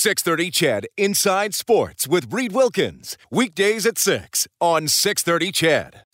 [0.00, 3.18] 630 CHED Inside Sports with Reed Wilkins.
[3.30, 6.04] Weekdays at 6 on 630 CHED.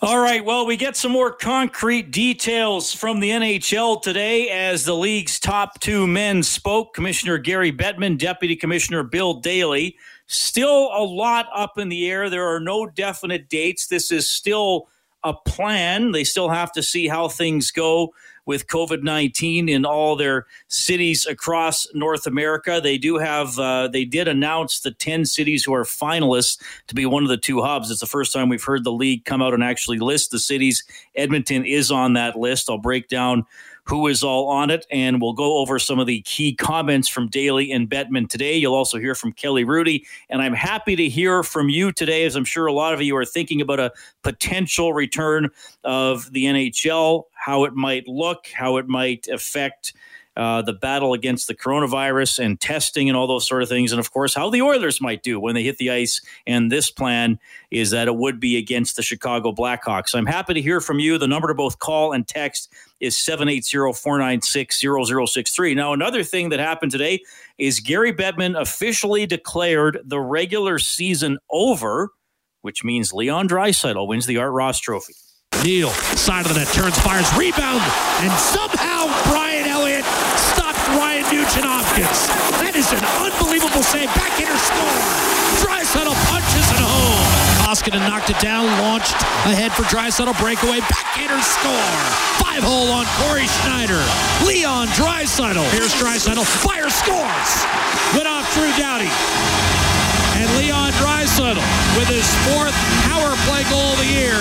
[0.00, 4.94] All right, well, we get some more concrete details from the NHL today as the
[4.94, 6.94] league's top two men spoke.
[6.94, 9.96] Commissioner Gary Bettman, Deputy Commissioner Bill Daly.
[10.28, 12.30] Still a lot up in the air.
[12.30, 13.88] There are no definite dates.
[13.88, 14.86] This is still
[15.24, 16.12] a plan.
[16.12, 18.14] They still have to see how things go
[18.46, 22.80] with COVID 19 in all their cities across North America.
[22.82, 27.06] They do have, uh, they did announce the 10 cities who are finalists to be
[27.06, 27.90] one of the two hubs.
[27.90, 30.84] It's the first time we've heard the league come out and actually list the cities.
[31.14, 32.68] Edmonton is on that list.
[32.68, 33.46] I'll break down
[33.84, 37.28] who is all on it, and we'll go over some of the key comments from
[37.28, 38.56] Daly and Bettman today.
[38.56, 40.04] You'll also hear from Kelly Hrudey.
[40.30, 43.16] and I'm happy to hear from you today, as I'm sure a lot of you
[43.16, 45.50] are thinking about a potential return
[45.84, 49.94] of the NHL, how it might look, how it might affect
[50.36, 53.92] uh, the battle against the coronavirus and testing and all those sort of things.
[53.92, 56.20] And of course, how the Oilers might do when they hit the ice.
[56.46, 57.38] And this plan
[57.70, 60.14] is that it would be against the Chicago Blackhawks.
[60.14, 61.18] I'm happy to hear from you.
[61.18, 65.74] The number to both call and text is 780 496 0063.
[65.74, 67.20] Now, another thing that happened today
[67.58, 72.10] is Gary Bettman officially declared the regular season over,
[72.62, 75.14] which means Leon Draisaitl wins the Art Ross Trophy.
[75.62, 77.82] Neal, side of the net, turns, fires, rebound,
[78.20, 79.06] and somehow
[81.92, 84.08] That is an unbelievable save.
[84.16, 84.96] Backhander score.
[85.60, 87.28] Draisaitl punches it home.
[87.60, 89.12] Koskinen knocked it down, launched
[89.44, 92.00] ahead for Draisaitl, breakaway, backhander score.
[92.40, 94.00] Five hole on Cory Schneider.
[94.48, 95.68] Leon Draisaitl.
[95.68, 97.50] Here's Draisaitl, fire scores.
[98.16, 99.12] Went off Drew Doughty.
[100.40, 101.60] And Leon Draisaitl
[102.00, 102.72] with his fourth
[103.04, 104.40] power play goal of the year.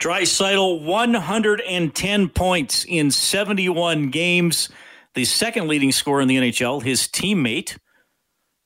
[0.00, 4.68] Draisaitl 110 points in 71 games,
[5.16, 6.82] the second leading scorer in the NHL.
[6.82, 7.78] His teammate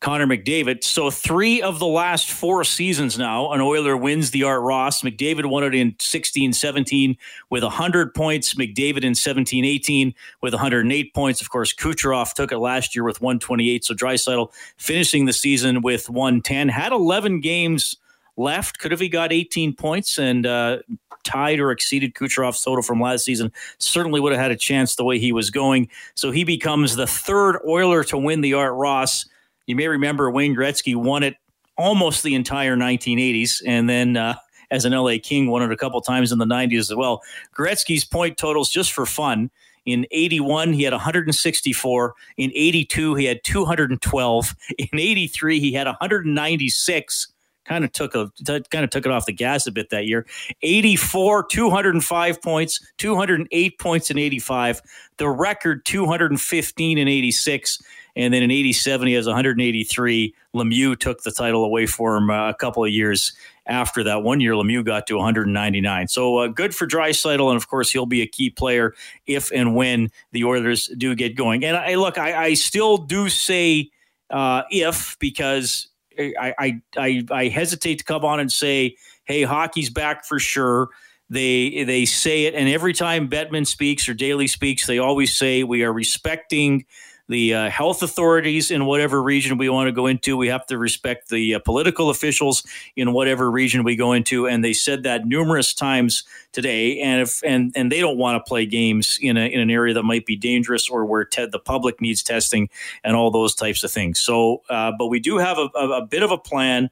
[0.00, 0.82] Connor McDavid.
[0.82, 5.02] So three of the last four seasons now, an Oiler wins the Art Ross.
[5.02, 7.16] McDavid won it in 16-17
[7.50, 8.54] with 100 points.
[8.54, 11.40] McDavid in 17-18 with 108 points.
[11.40, 13.84] Of course, Kucherov took it last year with 128.
[13.84, 16.68] So Draisaitl finishing the season with 110.
[16.70, 17.94] Had 11 games
[18.38, 18.78] left.
[18.78, 20.78] Could have he got 18 points and uh,
[21.24, 23.52] tied or exceeded Kucherov's total from last season?
[23.78, 25.88] Certainly would have had a chance the way he was going.
[26.14, 29.26] So he becomes the third Oiler to win the Art Ross.
[29.66, 31.36] You may remember Wayne Gretzky won it
[31.76, 34.34] almost the entire 1980s, and then uh,
[34.70, 37.22] as an LA King, won it a couple times in the 90s as well.
[37.56, 39.50] Gretzky's point totals, just for fun,
[39.86, 42.14] in 81, he had 164.
[42.36, 44.56] In 82, he had 212.
[44.78, 47.32] In 83, he had 196
[47.70, 50.26] kind of took a kind of took it off the gas a bit that year.
[50.62, 54.82] 84, 205 points, 208 points in 85.
[55.18, 57.82] The record 215 and 86.
[58.16, 60.34] And then in 87, he has 183.
[60.52, 63.32] Lemieux took the title away for him uh, a couple of years
[63.66, 64.24] after that.
[64.24, 66.08] One year, Lemieux got to 199.
[66.08, 68.94] So uh, good for Draisaitl, and of course, he'll be a key player
[69.28, 71.64] if and when the Oilers do get going.
[71.64, 73.92] And I look, I, I still do say
[74.28, 75.89] uh, if because
[76.20, 80.88] I, I, I, hesitate to come on and say, hey, hockey's back for sure.
[81.28, 85.62] They they say it, and every time Bettman speaks or Daly speaks, they always say
[85.62, 86.86] we are respecting
[87.30, 90.36] the uh, health authorities in whatever region we want to go into.
[90.36, 92.64] We have to respect the uh, political officials
[92.96, 96.98] in whatever region we go into, and they said that numerous times today.
[96.98, 99.94] And if and and they don't want to play games in a in an area
[99.94, 102.68] that might be dangerous or where te- the public needs testing
[103.04, 104.18] and all those types of things.
[104.18, 106.90] So, uh, but we do have a, a, a bit of a plan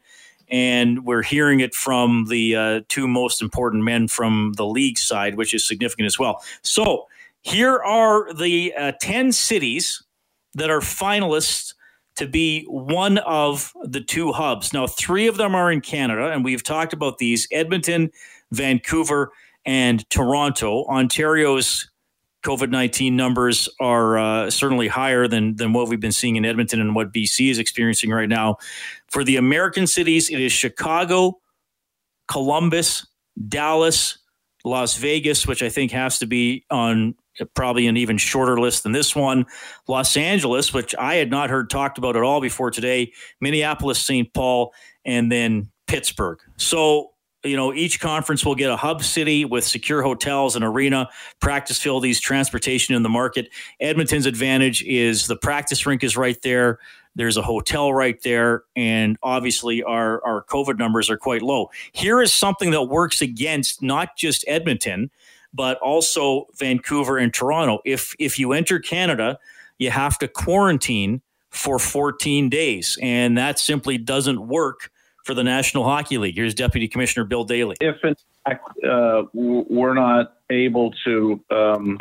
[0.49, 5.35] and we're hearing it from the uh, two most important men from the league side,
[5.35, 6.43] which is significant as well.
[6.63, 7.09] So
[7.43, 10.03] here are the uh, 10 cities
[10.55, 11.75] that are finalists
[12.17, 14.73] to be one of the two hubs.
[14.73, 18.11] Now, three of them are in Canada, and we've talked about these Edmonton,
[18.51, 19.31] Vancouver,
[19.65, 20.85] and Toronto.
[20.87, 21.91] Ontario's
[22.45, 26.81] COVID 19 numbers are uh, certainly higher than, than what we've been seeing in Edmonton
[26.81, 28.57] and what BC is experiencing right now.
[29.09, 31.39] For the American cities, it is Chicago,
[32.27, 33.07] Columbus,
[33.49, 34.19] Dallas,
[34.65, 37.15] Las Vegas, which I think has to be on
[37.55, 39.47] probably an even shorter list than this one.
[39.87, 44.33] Los Angeles, which I had not heard talked about at all before today, Minneapolis, St.
[44.33, 44.73] Paul,
[45.05, 46.39] and then Pittsburgh.
[46.57, 47.13] So,
[47.45, 51.09] you know, each conference will get a hub city with secure hotels and arena,
[51.41, 53.49] practice facilities, transportation in the market.
[53.81, 56.79] Edmonton's advantage is the practice rink is right there.
[57.15, 61.69] There's a hotel right there, and obviously our, our COVID numbers are quite low.
[61.91, 65.11] Here is something that works against not just Edmonton,
[65.59, 67.81] but also Vancouver and Toronto.
[67.85, 69.41] If if you enter Canada,
[69.77, 71.21] you have to quarantine
[71.51, 74.91] for 14 days, and that simply doesn't work
[75.25, 76.37] for the National Hockey League.
[76.37, 77.77] Here's Deputy Commissioner Bill Daly.
[77.81, 78.15] If in
[78.47, 81.99] fact uh, we're not able to um,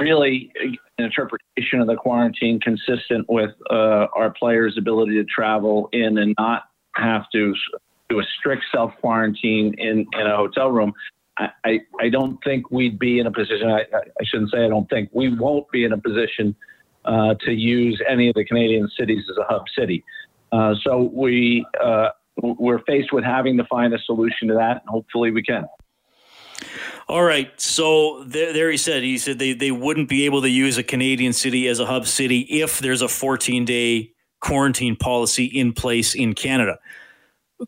[0.00, 6.18] really an interpretation of the quarantine consistent with uh, our players' ability to travel in
[6.18, 7.52] and not have to
[8.08, 10.92] do a strict self quarantine in, in a hotel room,
[11.36, 13.68] I, I, I, don't think we'd be in a position.
[13.68, 16.54] I, I shouldn't say I don't think we won't be in a position
[17.04, 20.04] uh, to use any of the Canadian cities as a hub city.
[20.52, 22.10] Uh, so we uh,
[22.40, 25.64] we're faced with having to find a solution to that, and hopefully we can.
[27.08, 27.60] All right.
[27.60, 30.82] So there, there, he said he said they, they wouldn't be able to use a
[30.82, 36.14] Canadian city as a hub city if there's a 14 day quarantine policy in place
[36.14, 36.78] in Canada.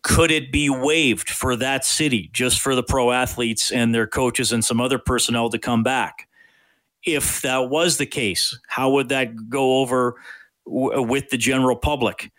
[0.03, 4.53] Could it be waived for that city just for the pro athletes and their coaches
[4.53, 6.29] and some other personnel to come back?
[7.05, 10.17] If that was the case, how would that go over
[10.67, 12.31] w- with the general public?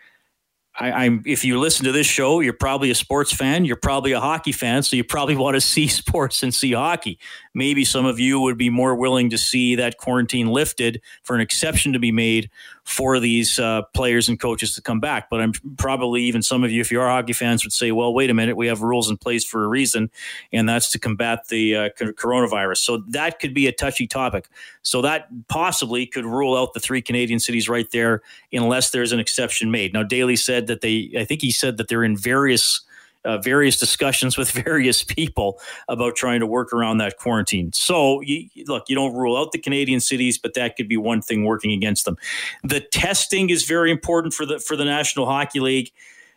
[0.79, 3.65] I, am if you listen to this show, you're probably a sports fan.
[3.65, 7.17] You're probably a hockey fan, so you probably want to see sports and see hockey.
[7.53, 11.41] Maybe some of you would be more willing to see that quarantine lifted for an
[11.41, 12.49] exception to be made
[12.83, 15.29] for these uh, players and coaches to come back.
[15.29, 18.13] But I'm probably even some of you, if you are hockey fans, would say, "Well,
[18.13, 20.11] wait a minute, we have rules in place for a reason,
[20.53, 24.47] and that's to combat the uh, coronavirus." So that could be a touchy topic.
[24.87, 28.21] So that possibly could rule out the three Canadian cities right there,
[28.53, 29.93] unless there's an exception made.
[29.93, 32.81] Now, Daly said that they, I think he said that they're in various
[33.25, 37.73] uh, various discussions with various people about trying to work around that quarantine.
[37.73, 41.21] So, you, look, you don't rule out the Canadian cities, but that could be one
[41.21, 42.15] thing working against them.
[42.63, 45.91] The testing is very important for the for the National Hockey League.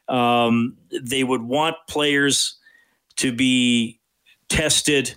[0.09, 2.57] Um, they would want players
[3.17, 4.01] to be
[4.49, 5.17] tested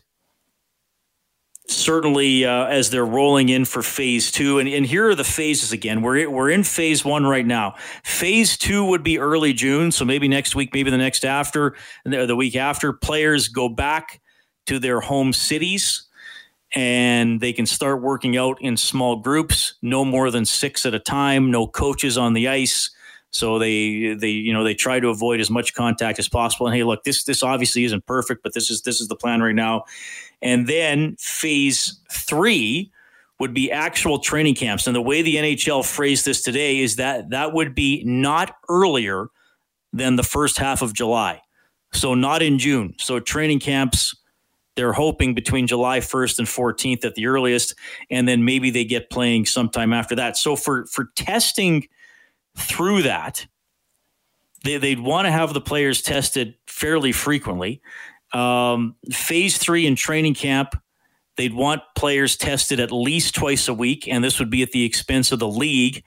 [1.68, 4.60] certainly uh, as they're rolling in for phase two.
[4.60, 6.02] And, and here are the phases again.
[6.02, 7.76] We're, we're in phase one right now.
[8.04, 9.92] Phase two would be early June.
[9.92, 11.76] So maybe next week, maybe the next after,
[12.06, 14.22] the week after, players go back
[14.66, 16.04] to their home cities
[16.76, 21.00] and they can start working out in small groups, no more than six at a
[21.00, 22.90] time, no coaches on the ice.
[23.30, 26.68] So they they you know they try to avoid as much contact as possible.
[26.68, 29.42] And hey, look, this this obviously isn't perfect, but this is this is the plan
[29.42, 29.86] right now.
[30.44, 32.92] And then phase three
[33.40, 34.86] would be actual training camps.
[34.86, 39.28] And the way the NHL phrased this today is that that would be not earlier
[39.92, 41.42] than the first half of July.
[41.94, 42.96] So not in June.
[43.00, 44.16] So training camps,
[44.76, 47.76] they're hoping between July 1st and 14th at the earliest,
[48.10, 50.36] and then maybe they get playing sometime after that.
[50.36, 51.88] So for for testing
[52.58, 53.46] through that,
[54.64, 57.82] they, they'd want to have the players tested fairly frequently.
[58.34, 60.76] Um, phase three in training camp,
[61.38, 64.86] they'd want players tested at least twice a week, and this would be at the
[64.86, 66.04] expense of the league.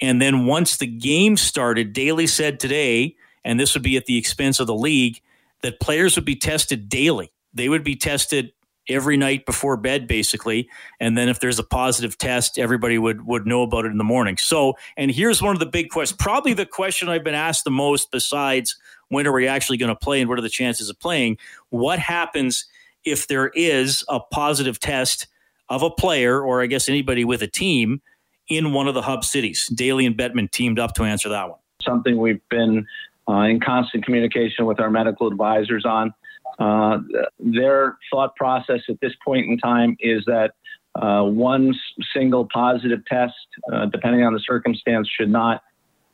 [0.00, 4.16] And then once the game started, Daly said today, and this would be at the
[4.18, 5.20] expense of the league,
[5.62, 7.32] that players would be tested daily.
[7.54, 8.52] They would be tested
[8.88, 10.68] every night before bed basically.
[11.00, 14.04] And then if there's a positive test everybody would would know about it in the
[14.04, 14.36] morning.
[14.36, 17.70] So and here's one of the big questions probably the question i've been asked the
[17.70, 18.76] most besides
[19.08, 21.38] when are we actually going to play and what are the chances of playing?
[21.70, 22.66] What happens
[23.04, 25.26] if there is a positive test
[25.70, 28.00] of a player or i guess anybody with a team
[28.48, 29.68] in one of the hub cities?
[29.74, 31.58] Daly and bettman teamed up to answer that one.
[31.82, 32.86] Something we've been
[33.28, 36.14] uh, in constant communication with our medical advisors on
[36.58, 36.98] uh,
[37.38, 40.52] their thought process at this point in time is that
[40.94, 41.72] uh, one
[42.14, 43.34] single positive test,
[43.72, 45.62] uh, depending on the circumstance, should not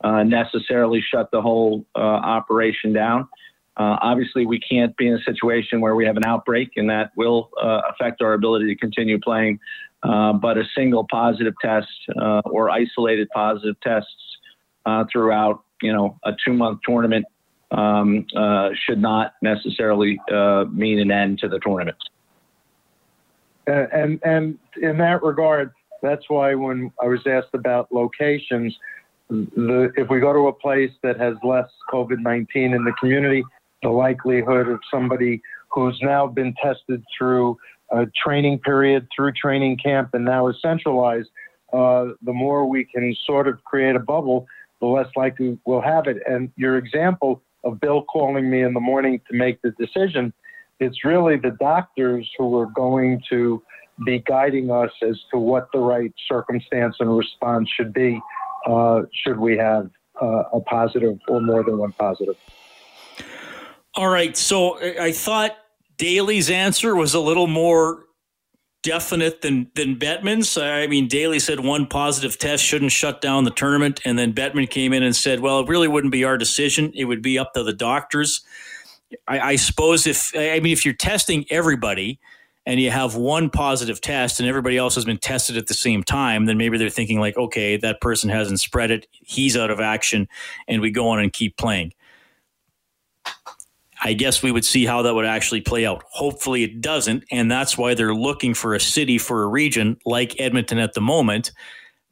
[0.03, 3.27] uh, necessarily shut the whole uh, operation down.
[3.79, 7.49] obviously, we can't be in a situation where we have an outbreak, and that will
[7.63, 9.59] affect our ability to continue playing.
[10.03, 11.89] but a single positive test
[12.45, 14.39] or isolated positive tests
[15.11, 17.25] throughout, you know, a two-month tournament
[17.77, 21.97] um, uh, should not necessarily uh, mean an end to the tournament.
[23.67, 28.77] And and in that regard, that's why when I was asked about locations,
[29.31, 33.43] the, if we go to a place that has less COVID-19 in the community,
[33.83, 35.41] the likelihood of somebody
[35.71, 37.57] who's now been tested through
[37.91, 41.31] a training period, through training camp, and now is centralized,
[41.73, 44.47] uh, the more we can sort of create a bubble,
[44.81, 46.19] the less likely we'll have it.
[46.27, 50.33] And your example of Bill calling me in the morning to make the decision.
[50.81, 53.63] It's really the doctors who are going to
[54.05, 58.21] be guiding us as to what the right circumstance and response should be
[58.67, 59.91] uh, should we have
[60.21, 62.37] uh, a positive or more than one positive.
[63.95, 64.37] All right.
[64.37, 65.57] So I thought
[65.97, 68.07] Daly's answer was a little more
[68.85, 70.57] definite than than Bettman's.
[70.57, 74.71] I mean, Daly said one positive test shouldn't shut down the tournament, and then Bettman
[74.71, 77.55] came in and said, "Well, it really wouldn't be our decision; it would be up
[77.55, 78.43] to the doctors."
[79.27, 82.21] I, I suppose if I mean if you're testing everybody
[82.67, 86.03] and you have one positive test and everybody else has been tested at the same
[86.03, 89.81] time, then maybe they're thinking like, okay, that person hasn't spread it, he's out of
[89.81, 90.27] action,
[90.67, 91.93] and we go on and keep playing.
[94.05, 96.05] I guess we would see how that would actually play out.
[96.11, 97.25] Hopefully it doesn't.
[97.33, 101.01] And that's why they're looking for a city for a region like Edmonton at the
[101.01, 101.51] moment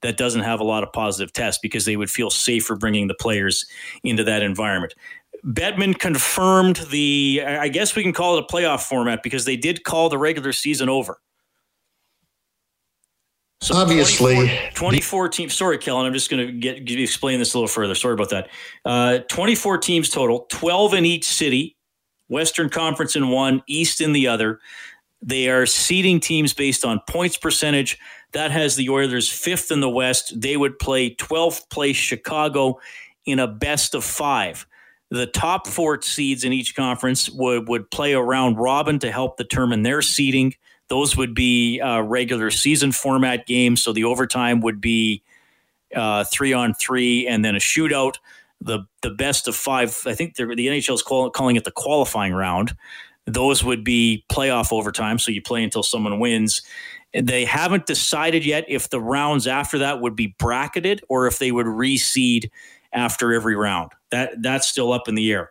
[0.00, 3.14] that doesn't have a lot of positive tests because they would feel safer bringing the
[3.14, 3.66] players
[4.02, 4.94] into that environment.
[5.44, 9.84] Bettman confirmed the, I guess we can call it a playoff format because they did
[9.84, 11.18] call the regular season over.
[13.60, 15.54] So Obviously, 24, 24 teams.
[15.54, 16.04] Sorry, Kellen.
[16.04, 17.94] I'm just going to get explain this a little further.
[17.94, 18.48] Sorry about that.
[18.84, 21.76] Uh, 24 teams total, 12 in each city.
[22.28, 24.60] Western Conference in one, East in the other.
[25.22, 27.98] They are seeding teams based on points percentage.
[28.32, 30.40] That has the Oilers fifth in the West.
[30.40, 32.80] They would play 12th place Chicago
[33.24, 34.66] in a best of five.
[35.10, 39.36] The top four seeds in each conference would, would play a round robin to help
[39.36, 40.54] determine their seeding.
[40.88, 43.82] Those would be uh, regular season format games.
[43.82, 45.22] So the overtime would be
[45.94, 48.16] uh, three on three and then a shootout
[48.64, 49.96] the the best of five.
[50.06, 52.76] I think the, NHL is call, calling it the qualifying round.
[53.26, 56.62] Those would be playoff overtime, so you play until someone wins.
[57.14, 61.52] They haven't decided yet if the rounds after that would be bracketed or if they
[61.52, 62.50] would reseed
[62.92, 63.92] after every round.
[64.10, 65.50] That that's still up in the air.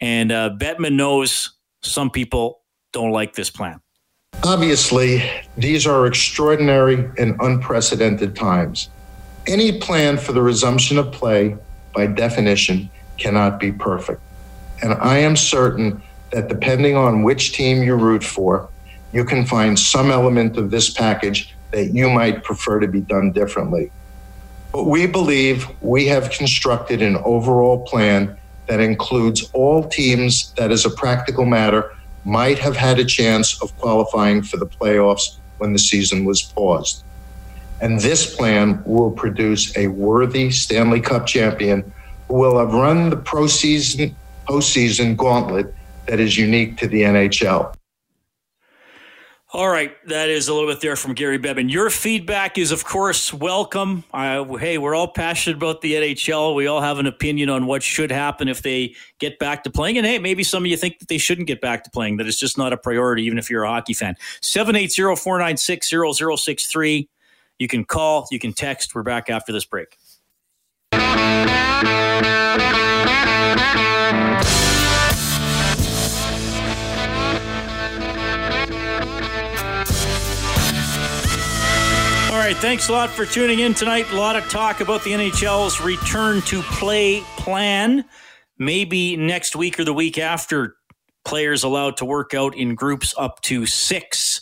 [0.00, 1.52] And uh, Bettman knows
[1.82, 2.60] some people
[2.92, 3.80] don't like this plan.
[4.42, 5.22] Obviously,
[5.56, 8.88] these are extraordinary and unprecedented times.
[9.46, 11.56] Any plan for the resumption of play
[11.94, 14.20] by definition, cannot be perfect.
[14.82, 18.68] And I am certain that depending on which team you root for,
[19.12, 23.32] you can find some element of this package that you might prefer to be done
[23.32, 23.90] differently.
[24.72, 28.36] But we believe we have constructed an overall plan
[28.68, 31.92] that includes all teams that, as a practical matter,
[32.24, 37.02] might have had a chance of qualifying for the playoffs when the season was paused.
[37.80, 41.92] And this plan will produce a worthy Stanley Cup champion
[42.28, 44.14] who will have run the pro season,
[44.46, 45.74] postseason gauntlet
[46.06, 47.74] that is unique to the NHL.
[49.52, 51.72] All right, that is a little bit there from Gary Bettman.
[51.72, 54.04] Your feedback is, of course, welcome.
[54.12, 56.54] Hey, we're all passionate about the NHL.
[56.54, 59.98] We all have an opinion on what should happen if they get back to playing.
[59.98, 62.28] And hey, maybe some of you think that they shouldn't get back to playing, that
[62.28, 64.14] it's just not a priority, even if you're a hockey fan.
[64.40, 67.08] 780 496 0063.
[67.60, 68.94] You can call, you can text.
[68.94, 69.98] We're back after this break.
[70.92, 70.98] All
[82.38, 84.10] right, thanks a lot for tuning in tonight.
[84.10, 88.06] A lot of talk about the NHL's return to play plan.
[88.58, 90.76] Maybe next week or the week after,
[91.26, 94.39] players allowed to work out in groups up to six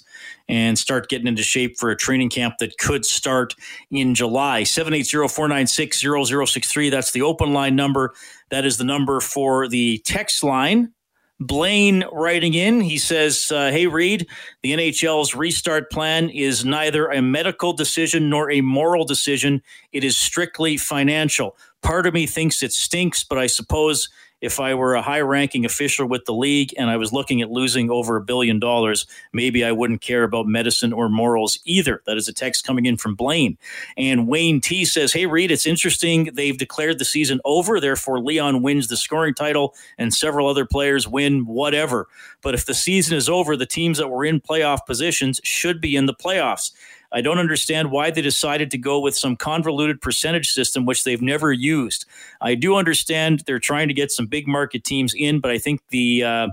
[0.49, 3.55] and start getting into shape for a training camp that could start
[3.91, 4.63] in July.
[4.63, 6.91] 780-496-0063.
[6.91, 8.15] That's the open line number.
[8.51, 10.93] That is the number for the text line.
[11.41, 14.27] Blaine writing in, he says, uh, Hey, Reed,
[14.63, 19.63] the NHL's restart plan is neither a medical decision nor a moral decision.
[19.93, 21.57] It is strictly financial.
[21.81, 24.09] Part of me thinks it stinks, but I suppose
[24.41, 27.51] if I were a high ranking official with the league and I was looking at
[27.51, 32.03] losing over a billion dollars, maybe I wouldn't care about medicine or morals either.
[32.07, 33.59] That is a text coming in from Blaine.
[33.97, 36.31] And Wayne T says, Hey, Reed, it's interesting.
[36.35, 37.81] They've declared the season over.
[37.81, 42.09] Therefore, Leon wins the scoring title and several other players win whatever.
[42.43, 45.97] But if the season is over, the teams that were in playoff positions should be
[45.97, 46.73] in the playoffs.
[47.13, 51.23] I don't understand why they decided to go with some convoluted percentage system, which they've
[51.23, 52.05] never used.
[52.41, 55.81] I do understand they're trying to get some big market teams in, but I think
[55.89, 56.49] the uh,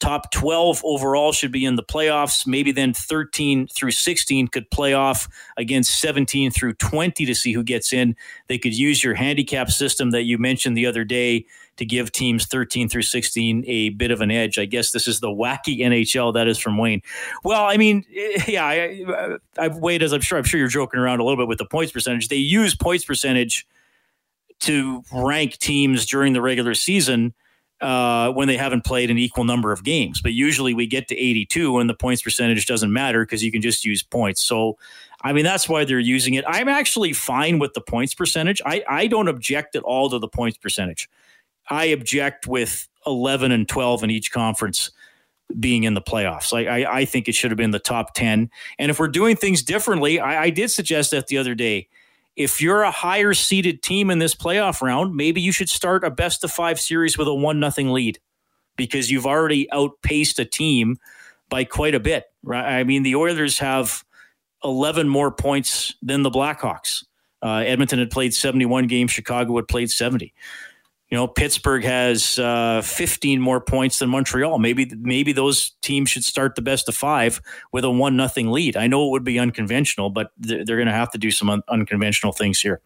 [0.00, 2.46] top 12 overall should be in the playoffs.
[2.46, 7.62] Maybe then 13 through 16 could play off against 17 through 20 to see who
[7.62, 8.14] gets in.
[8.48, 12.46] They could use your handicap system that you mentioned the other day to give teams
[12.46, 14.58] 13 through 16 a bit of an edge.
[14.58, 17.02] I guess this is the wacky NHL that is from Wayne.
[17.42, 18.04] Well, I mean,
[18.46, 21.48] yeah, I, I've Wade, as I'm sure, I'm sure you're joking around a little bit
[21.48, 22.28] with the points percentage.
[22.28, 23.66] They use points percentage
[24.60, 27.34] to rank teams during the regular season
[27.80, 30.20] uh, when they haven't played an equal number of games.
[30.22, 33.60] But usually we get to 82 when the points percentage doesn't matter because you can
[33.60, 34.42] just use points.
[34.42, 34.78] So,
[35.22, 36.44] I mean, that's why they're using it.
[36.46, 38.62] I'm actually fine with the points percentage.
[38.64, 41.08] I, I don't object at all to the points percentage.
[41.68, 44.90] I object with 11 and 12 in each conference
[45.58, 46.52] being in the playoffs.
[46.52, 48.50] I, I, I think it should have been the top 10.
[48.78, 51.88] And if we're doing things differently, I, I did suggest that the other day.
[52.36, 56.10] If you're a higher seeded team in this playoff round, maybe you should start a
[56.10, 58.18] best of five series with a one nothing lead
[58.76, 60.98] because you've already outpaced a team
[61.48, 62.24] by quite a bit.
[62.42, 62.78] Right?
[62.78, 64.04] I mean, the Oilers have
[64.64, 67.04] 11 more points than the Blackhawks.
[67.40, 69.12] Uh, Edmonton had played 71 games.
[69.12, 70.32] Chicago had played 70.
[71.10, 74.58] You know, Pittsburgh has uh, 15 more points than Montreal.
[74.58, 77.40] Maybe maybe those teams should start the best of five
[77.72, 78.76] with a one nothing lead.
[78.76, 81.62] I know it would be unconventional, but they're, going to have to do some un-
[81.68, 82.80] unconventional things here.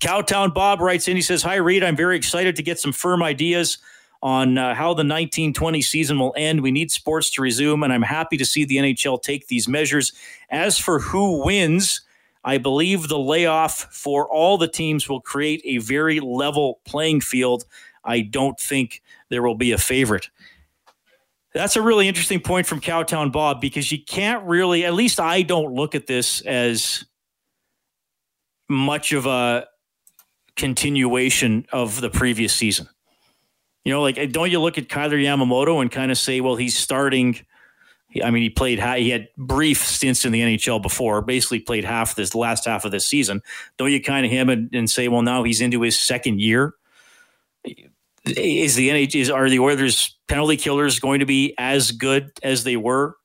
[0.00, 1.16] Cowtown Bob writes in.
[1.16, 3.78] He says, "Hi Reed, I'm very excited to get some firm ideas."
[4.24, 6.62] on uh, how the 1920 season will end.
[6.62, 10.14] We need sports to resume, and I'm happy to see the NHL take these measures.
[10.48, 12.00] As for who wins,
[12.44, 17.64] I believe the layoff for all the teams will create a very level playing field.
[18.04, 20.28] I don't think there will be a favorite.
[21.54, 25.42] That's a really interesting point from Cowtown Bob because you can't really, at least I
[25.42, 27.04] don't look at this as
[28.68, 29.66] much of a
[30.56, 32.88] continuation of the previous season.
[33.84, 36.76] You know, like don't you look at Kailer Yamamoto and kind of say, well, he's
[36.76, 37.40] starting–
[38.22, 38.80] I mean, he played.
[38.80, 41.22] He had brief stints in the NHL before.
[41.22, 43.42] Basically, played half this last half of this season.
[43.76, 46.74] Don't you kind of him and, and say, well, now he's into his second year.
[48.26, 52.64] Is the NHL is are the Oilers penalty killers going to be as good as
[52.64, 53.16] they were?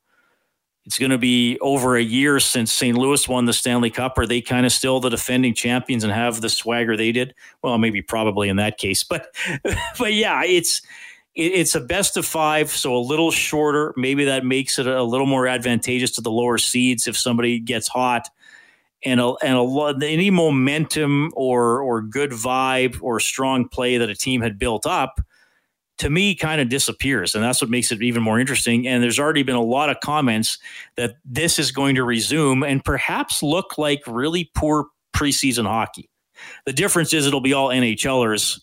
[0.85, 2.97] It's going to be over a year since St.
[2.97, 4.17] Louis won the Stanley Cup.
[4.17, 7.35] Are they kind of still the defending champions and have the swagger they did?
[7.61, 9.27] Well, maybe probably in that case, but
[9.99, 10.81] but yeah, it's
[11.39, 13.93] it's a best of five, so a little shorter.
[13.95, 17.87] Maybe that makes it a little more advantageous to the lower seeds if somebody gets
[17.87, 18.29] hot.
[19.05, 24.15] And a, and a, any momentum or or good vibe or strong play that a
[24.15, 25.21] team had built up,
[25.99, 28.85] to me, kind of disappears, and that's what makes it even more interesting.
[28.85, 30.57] And there's already been a lot of comments
[30.97, 36.09] that this is going to resume and perhaps look like really poor preseason hockey.
[36.65, 38.59] The difference is it'll be all NHLers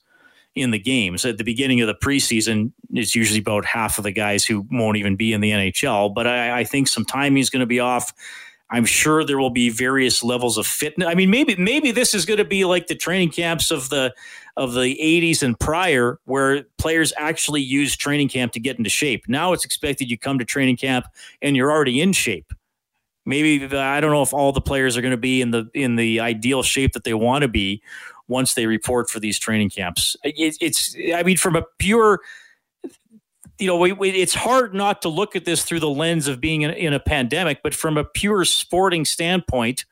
[0.57, 1.25] in the games.
[1.25, 4.97] At the beginning of the preseason, it's usually about half of the guys who won't
[4.97, 6.15] even be in the NHL.
[6.15, 8.13] But I, I think some timing is going to be off.
[8.71, 11.07] I'm sure there will be various levels of fitness.
[11.07, 14.13] I mean, maybe maybe this is going to be like the training camps of the
[14.57, 19.29] of the 80s and prior, where players actually use training camp to get into shape.
[19.29, 21.07] Now it's expected you come to training camp
[21.43, 22.53] and you're already in shape.
[23.27, 25.97] Maybe I don't know if all the players are going to be in the in
[25.97, 27.83] the ideal shape that they want to be,
[28.29, 30.17] once they report for these training camps.
[30.25, 32.21] It, it's, I mean, from a pure,
[33.59, 36.41] you know, we, we, it's hard not to look at this through the lens of
[36.41, 39.85] being in, in a pandemic, but from a pure sporting standpoint,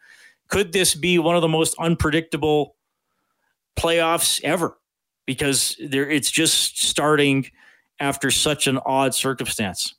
[0.48, 2.76] could this be one of the most unpredictable
[3.78, 4.76] playoffs ever?
[5.26, 7.46] Because there, it's just starting
[8.00, 9.94] after such an odd circumstance.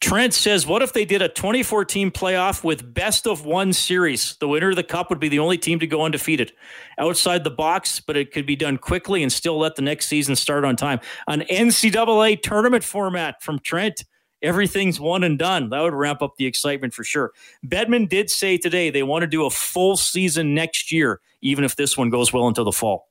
[0.00, 4.36] Trent says, What if they did a 2014 playoff with best of one series?
[4.36, 6.52] The winner of the cup would be the only team to go undefeated.
[6.98, 10.36] Outside the box, but it could be done quickly and still let the next season
[10.36, 11.00] start on time.
[11.26, 14.04] An NCAA tournament format from Trent.
[14.40, 15.70] Everything's one and done.
[15.70, 17.32] That would ramp up the excitement for sure.
[17.66, 21.74] Bettman did say today they want to do a full season next year, even if
[21.74, 23.07] this one goes well until the fall.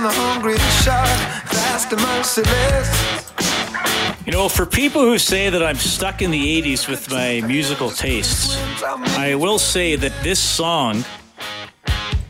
[0.00, 1.06] The hungry shark,
[1.50, 3.32] fast and merciless.
[4.24, 7.90] You know, for people who say that I'm stuck in the 80s with my musical
[7.90, 8.56] tastes,
[9.18, 11.04] I will say that this song,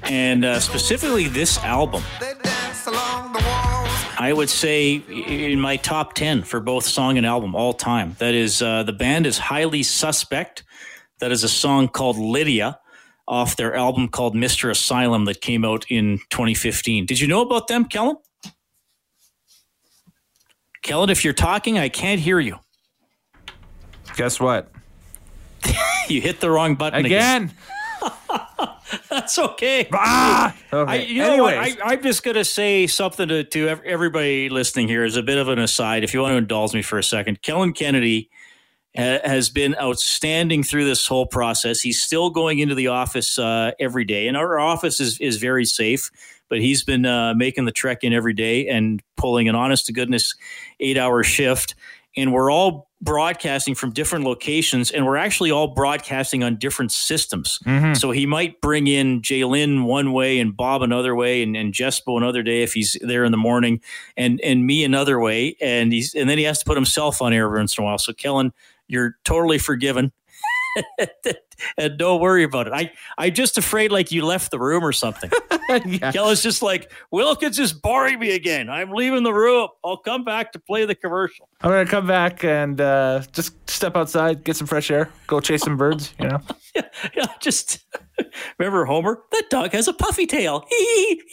[0.03, 2.03] and uh, specifically this album,
[4.19, 8.17] I would say in my top 10 for both song and album all time.
[8.19, 10.65] That is, uh, the band is highly suspect.
[11.21, 12.80] That is a song called Lydia
[13.31, 14.71] off their album called Mr.
[14.71, 17.07] Asylum that came out in 2015.
[17.07, 18.17] Did you know about them, Kellen?
[20.83, 22.59] Kellen, if you're talking, I can't hear you.
[24.17, 24.73] Guess what?
[26.09, 27.53] you hit the wrong button again.
[28.03, 28.11] again.
[29.09, 29.89] That's okay.
[29.93, 30.57] Ah!
[30.73, 30.93] okay.
[30.93, 31.55] I, you know what?
[31.55, 35.39] I, am just going to say something to, to everybody listening here as a bit
[35.39, 36.03] of an aside.
[36.03, 38.29] If you want to indulge me for a second, Kellen Kennedy
[38.95, 41.81] has been outstanding through this whole process.
[41.81, 45.65] He's still going into the office uh, every day, and our office is, is very
[45.65, 46.11] safe.
[46.49, 49.93] But he's been uh, making the trek in every day and pulling an honest to
[49.93, 50.35] goodness
[50.81, 51.77] eight hour shift.
[52.17, 57.61] And we're all broadcasting from different locations, and we're actually all broadcasting on different systems.
[57.65, 57.95] Mm-hmm.
[57.95, 62.17] So he might bring in Jalen one way and Bob another way, and, and Jespo
[62.17, 63.81] another day if he's there in the morning,
[64.17, 67.33] and and me another way, and he's and then he has to put himself on
[67.33, 67.99] air every once in a while.
[67.99, 68.53] So Kellen,
[68.91, 70.13] you're totally forgiven.
[71.79, 72.73] and don't worry about it.
[72.73, 75.31] I I just afraid like you left the room or something.
[75.87, 76.13] yeah.
[76.13, 78.69] Kelly's just like Wilkins is boring me again.
[78.69, 79.69] I'm leaving the room.
[79.85, 81.49] I'll come back to play the commercial.
[81.61, 85.63] I'm gonna come back and uh, just step outside, get some fresh air, go chase
[85.63, 86.15] some birds.
[86.19, 86.41] You know.
[86.75, 86.83] yeah,
[87.17, 87.85] yeah, just
[88.59, 89.23] remember Homer.
[89.33, 90.67] That dog has a puffy tail.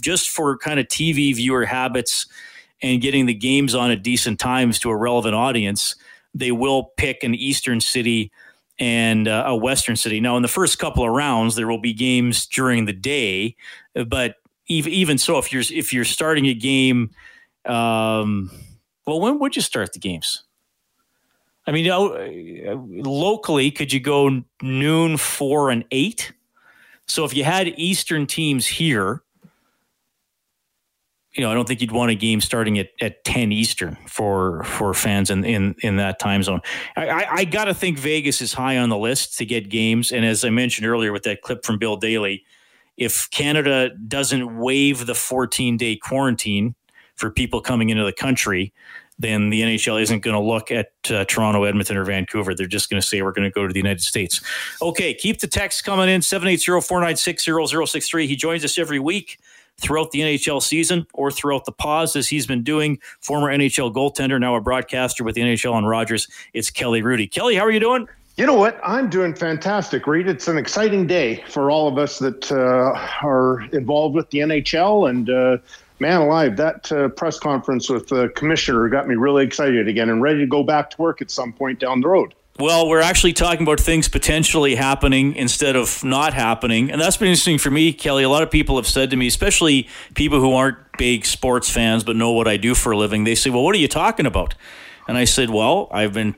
[0.00, 2.26] just for kind of TV viewer habits
[2.82, 5.94] and getting the games on at decent times to a relevant audience
[6.34, 8.30] they will pick an eastern city
[8.78, 10.20] and uh, a western city.
[10.20, 13.56] Now, in the first couple of rounds, there will be games during the day,
[14.06, 14.36] but
[14.68, 17.10] even so, if you're if you're starting a game,
[17.64, 18.50] um,
[19.06, 20.44] well, when would you start the games?
[21.66, 21.86] I mean,
[23.04, 26.32] locally, could you go noon, four, and eight?
[27.06, 29.22] So if you had Eastern teams here,
[31.38, 34.64] you know, I don't think you'd want a game starting at, at 10 Eastern for
[34.64, 36.60] for fans in in, in that time zone.
[36.96, 40.10] I, I, I got to think Vegas is high on the list to get games.
[40.10, 42.44] And as I mentioned earlier with that clip from Bill Daly,
[42.96, 46.74] if Canada doesn't waive the 14 day quarantine
[47.14, 48.72] for people coming into the country,
[49.16, 52.52] then the NHL isn't going to look at uh, Toronto, Edmonton, or Vancouver.
[52.52, 54.40] They're just going to say we're going to go to the United States.
[54.82, 58.26] Okay, keep the text coming in 780 496 0063.
[58.26, 59.38] He joins us every week
[59.80, 62.98] throughout the NHL season or throughout the pause as he's been doing.
[63.20, 66.28] Former NHL goaltender, now a broadcaster with the NHL on Rogers.
[66.52, 67.30] It's Kelly Hrudey.
[67.30, 68.08] Kelly, how are you doing?
[68.36, 68.78] You know what?
[68.84, 70.28] I'm doing fantastic, Reed.
[70.28, 75.10] It's an exciting day for all of us that uh, are involved with the NHL.
[75.10, 75.58] And uh,
[75.98, 80.22] man alive, that uh, press conference with the commissioner got me really excited again and
[80.22, 82.32] ready to go back to work at some point down the road.
[82.60, 86.90] Well, we're actually talking about things potentially happening instead of not happening.
[86.90, 88.24] And that's been interesting for me, Kelly.
[88.24, 92.02] A lot of people have said to me, especially people who aren't big sports fans
[92.02, 94.26] but know what I do for a living, they say, Well, what are you talking
[94.26, 94.56] about?
[95.06, 96.34] And I said, Well, I've been,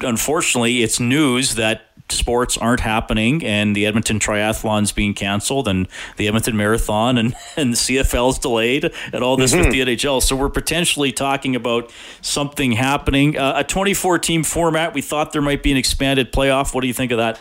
[0.00, 6.28] unfortunately, it's news that sports aren't happening and the Edmonton Triathlon's being canceled and the
[6.28, 9.64] Edmonton Marathon and, and the CFL's delayed and all this mm-hmm.
[9.64, 10.22] with the NHL.
[10.22, 11.92] So we're potentially talking about
[12.22, 13.36] something happening.
[13.36, 16.74] Uh, a 24 team format, we thought there might be an expanded playoff.
[16.74, 17.40] What do you think of that?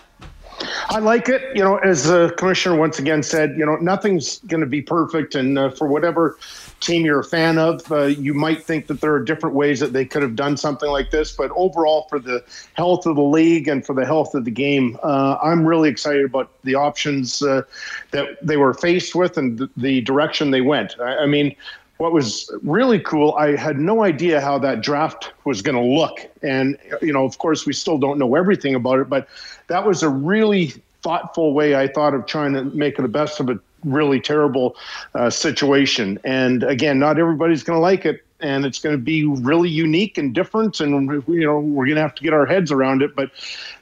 [0.89, 1.55] I like it.
[1.55, 5.35] You know, as the commissioner once again said, you know, nothing's going to be perfect.
[5.35, 6.37] And uh, for whatever
[6.79, 9.93] team you're a fan of, uh, you might think that there are different ways that
[9.93, 11.31] they could have done something like this.
[11.31, 14.97] But overall, for the health of the league and for the health of the game,
[15.03, 17.63] uh, I'm really excited about the options uh,
[18.11, 20.99] that they were faced with and the direction they went.
[20.99, 21.55] I, I mean,
[21.97, 26.19] what was really cool, I had no idea how that draft was going to look.
[26.41, 29.29] And, you know, of course, we still don't know everything about it, but
[29.67, 33.49] that was a really thoughtful way I thought of trying to make the best of
[33.49, 34.75] a really terrible
[35.13, 36.19] uh, situation.
[36.23, 40.17] And again, not everybody's going to like it, and it's going to be really unique
[40.17, 40.79] and different.
[40.79, 43.15] And you know, we're going to have to get our heads around it.
[43.15, 43.31] But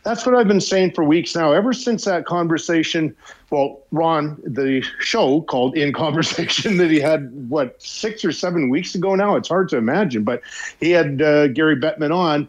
[0.04, 1.52] that's what I've been saying for weeks now.
[1.52, 3.16] Ever since that conversation,
[3.50, 8.94] well, Ron, the show called In Conversation that he had what six or seven weeks
[8.94, 9.36] ago now.
[9.36, 10.42] It's hard to imagine, but
[10.80, 12.48] he had uh, Gary Bettman on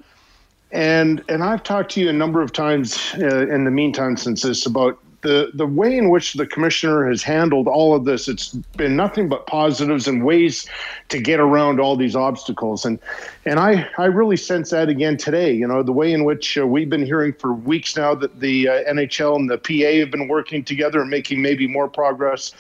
[0.75, 4.43] and and I've talked to you a number of times uh, in the meantime since
[4.43, 8.52] this about the the way in which the commissioner has handled all of this it's
[8.76, 10.66] been nothing but positives and ways
[11.08, 12.84] to get around all these obstacles.
[12.84, 13.00] And
[13.44, 16.66] and I I really sense that again today you know the way in which uh,
[16.66, 20.28] we've been hearing for weeks now that the uh, NHL and the PA have been
[20.28, 22.52] working together and making maybe more progress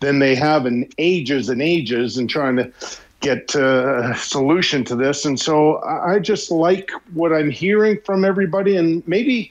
[0.00, 2.72] than they have in ages and ages and trying to
[3.20, 5.24] get uh, a solution to this.
[5.24, 9.50] And so I just like what I'm hearing from everybody and maybe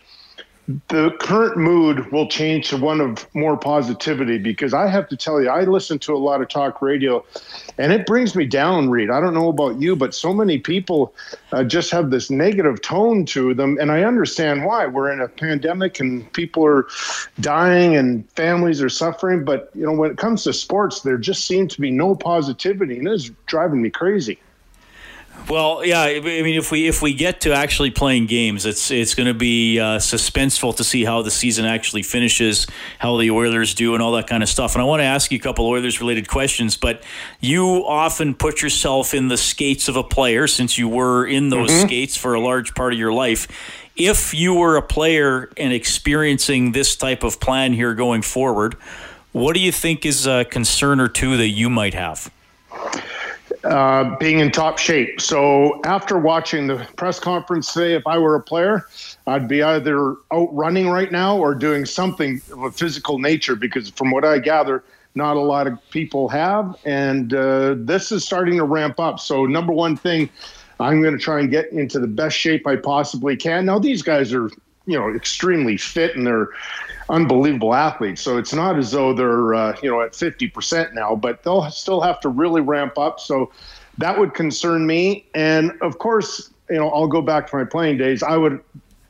[0.88, 5.42] the current mood will change to one of more positivity because I have to tell
[5.42, 7.24] you, I listen to a lot of talk radio
[7.78, 9.10] and it brings me down, Reed.
[9.10, 11.14] I don't know about you, but so many people
[11.52, 13.78] uh, just have this negative tone to them.
[13.82, 14.86] And I understand why.
[14.86, 16.88] We're in a pandemic and people are
[17.42, 19.44] dying and families are suffering.
[19.44, 23.00] But, you know, when it comes to sports, there just seems to be no positivity
[23.00, 24.40] and it's driving me crazy.
[25.50, 26.02] Well, yeah.
[26.02, 29.34] I mean, if we if we get to actually playing games, it's it's going to
[29.34, 32.66] be uh, suspenseful to see how the season actually finishes,
[32.98, 34.74] how the Oilers do, and all that kind of stuff.
[34.74, 36.78] And I want to ask you a couple Oilers related questions.
[36.78, 37.04] But
[37.42, 41.70] you often put yourself in the skates of a player, since you were in those
[41.70, 41.88] mm-hmm.
[41.88, 43.48] skates for a large part of your life.
[43.96, 48.76] If you were a player and experiencing this type of plan here going forward,
[49.34, 52.32] what do you think is a concern or two that you might have?
[53.64, 55.22] Uh, being in top shape.
[55.22, 58.88] So after watching the press conference today, if I were a player,
[59.28, 63.90] I'd be either out running right now or doing something of a physical nature because
[63.90, 64.84] from what I gather,
[65.16, 66.76] not a lot of people have.
[66.86, 69.20] And uh, this is starting to ramp up.
[69.20, 70.30] So, number one thing,
[70.80, 73.66] I'm going to try and get into the best shape I possibly can.
[73.66, 74.50] Now, these guys are,
[74.86, 76.50] you know, extremely fit and they're
[77.10, 78.22] unbelievable athletes.
[78.22, 82.02] So it's not as though they're uh, you know at 50% now, but they'll still
[82.02, 83.20] have to really ramp up.
[83.20, 83.52] So
[83.98, 85.26] that would concern me.
[85.34, 88.24] And of course, you know, I'll go back to my playing days.
[88.24, 88.62] I would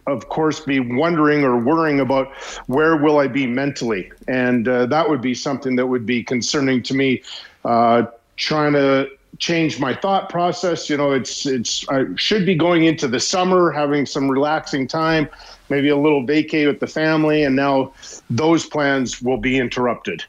[0.05, 2.33] of course be wondering or worrying about
[2.67, 6.83] where will I be mentally, and uh, that would be something that would be concerning
[6.83, 7.23] to me.
[7.63, 8.03] Uh,
[8.35, 9.09] trying to
[9.39, 10.89] change my thought process.
[10.89, 15.29] You know, it's it's I should be going into the summer, having some relaxing time
[15.73, 17.93] maybe a little vacay with the family, and now
[18.29, 20.23] those plans will be interrupted.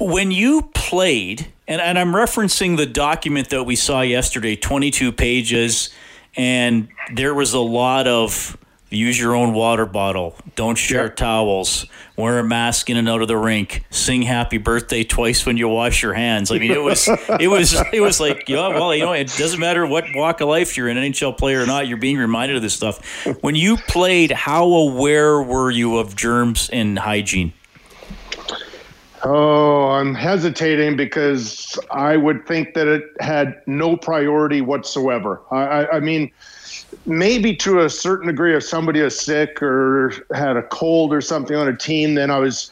[0.00, 5.90] When you played, and, and I'm referencing the document that we saw yesterday, 22 pages,
[6.36, 8.56] and there was a lot of
[8.94, 11.16] use your own water bottle, don't share yep.
[11.16, 15.56] towels, wear a mask in and out of the rink, sing happy birthday twice when
[15.56, 16.50] you wash your hands.
[16.50, 17.08] I mean, it was
[17.40, 20.48] it was it was like, yeah, well, you know, it doesn't matter what walk of
[20.48, 23.26] life you're in, an NHL player or not, you're being reminded of this stuff.
[23.42, 27.52] When you played, how aware were you of germs and hygiene?
[29.26, 35.40] Oh, I'm hesitating because I would think that it had no priority whatsoever.
[35.50, 36.30] I, I, I mean,
[37.06, 41.56] maybe to a certain degree, if somebody was sick or had a cold or something
[41.56, 42.70] on a team, then I was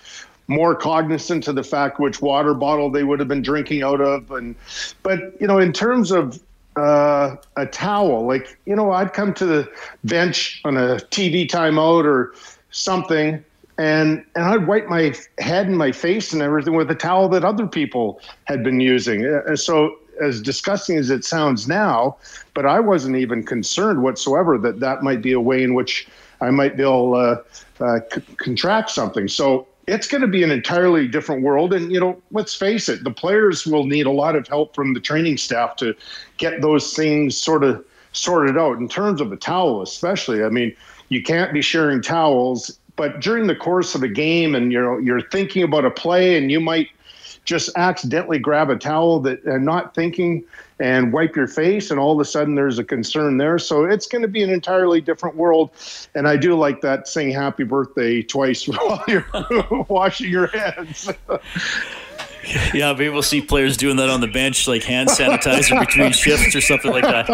[0.48, 4.30] more cognizant to the fact which water bottle they would have been drinking out of.
[4.30, 4.54] And
[5.02, 6.42] but you know, in terms of
[6.76, 9.70] uh, a towel, like you know, I'd come to the
[10.04, 12.34] bench on a TV timeout or
[12.70, 13.44] something.
[13.78, 17.42] And, and I'd wipe my head and my face and everything with a towel that
[17.42, 19.26] other people had been using.
[19.26, 22.16] Uh, so as disgusting as it sounds now,
[22.54, 26.06] but I wasn't even concerned whatsoever that that might be a way in which
[26.40, 27.42] I might be able to uh,
[27.80, 29.28] uh, c- contract something.
[29.28, 31.72] So it's going to be an entirely different world.
[31.72, 34.94] And, you know, let's face it, the players will need a lot of help from
[34.94, 35.94] the training staff to
[36.36, 40.44] get those things sort of sorted out in terms of a towel, especially.
[40.44, 40.74] I mean,
[41.08, 45.22] you can't be sharing towels, but during the course of a game and you're, you're
[45.30, 46.88] thinking about a play and you might–
[47.44, 50.44] just accidentally grab a towel that and not thinking
[50.78, 54.06] and wipe your face and all of a sudden there's a concern there so it's
[54.06, 55.70] going to be an entirely different world
[56.14, 59.26] and i do like that sing happy birthday twice while you're
[59.88, 61.10] washing your hands
[62.74, 66.54] yeah, maybe we'll see players doing that on the bench, like hand sanitizer between shifts
[66.54, 67.26] or something like that.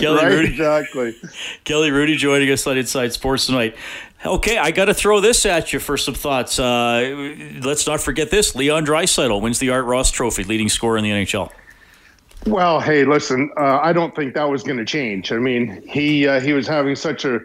[0.00, 1.16] Kelly right, Hrudey, exactly.
[1.64, 3.76] Kelly Hrudey joining us on Inside Sports tonight.
[4.24, 6.58] Okay, I got to throw this at you for some thoughts.
[6.58, 11.04] Uh, let's not forget this: Leon Draisaitl wins the Art Ross Trophy, leading scorer in
[11.04, 11.50] the NHL.
[12.46, 15.32] Well, hey, listen, uh, I don't think that was going to change.
[15.32, 17.40] I mean, he uh, he was having such a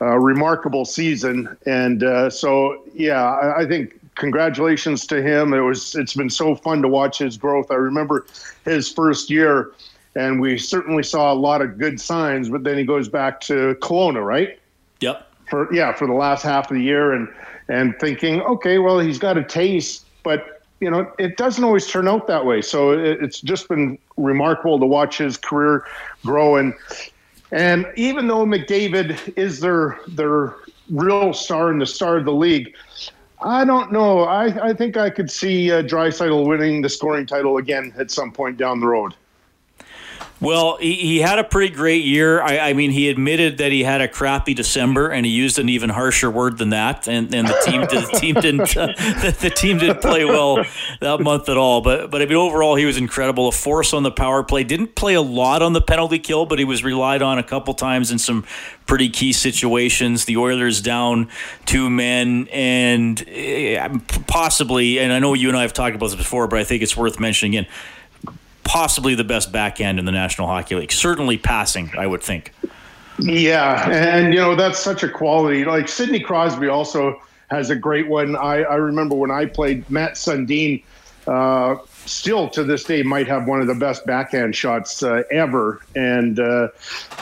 [0.00, 5.52] remarkable season, and uh, so yeah, I, I, think congratulations to him.
[5.52, 7.72] It was it's been so fun to watch his growth.
[7.72, 8.26] I remember
[8.64, 9.72] his first year,
[10.14, 12.48] and we certainly saw a lot of good signs.
[12.48, 14.60] But then he goes back to Kelowna, right?
[15.00, 17.28] Yep for yeah for the last half of the year and
[17.68, 22.08] and thinking okay well he's got a taste but you know it doesn't always turn
[22.08, 25.84] out that way so it, it's just been remarkable to watch his career
[26.24, 26.72] grow and
[27.52, 30.54] and even though McDavid is their their
[30.88, 32.74] real star and the star of the league
[33.42, 34.24] I don't know.
[34.24, 38.32] I, I think I could see uh, Draisaitl winning the scoring title again at some
[38.32, 39.14] point down the road.
[40.40, 42.40] Well, he, he had a pretty great year.
[42.40, 45.68] I, I, mean, he admitted that he had a crappy December, and he used an
[45.68, 47.06] even harsher word than that.
[47.08, 50.64] And, and the team the team didn't the, the, team didn't play well
[51.00, 51.82] that month at all.
[51.82, 53.48] But but I mean, overall, he was incredible.
[53.48, 54.64] A force on the power play.
[54.64, 57.74] Didn't play a lot on the penalty kill, but he was relied on a couple
[57.74, 58.46] times in some
[58.86, 60.24] pretty key situations.
[60.24, 61.28] The Oilers down
[61.66, 65.00] two men, and uh, possibly.
[65.00, 66.96] And I know you and I have talked about this before, but I think it's
[66.96, 67.70] worth mentioning again
[68.70, 70.92] possibly the best backhand in the National Hockey League.
[70.92, 72.54] Certainly passing, I would think.
[73.18, 75.64] Yeah, and you know that's such a quality.
[75.64, 78.36] Like Sidney Crosby also has a great one.
[78.36, 80.84] I, I remember when I played Mats Sundin.
[81.26, 85.80] Uh, still to this day might have one of the best backhand shots uh, ever,
[85.94, 86.68] and uh,